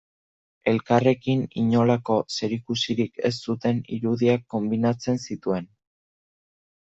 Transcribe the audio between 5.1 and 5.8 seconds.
zituen.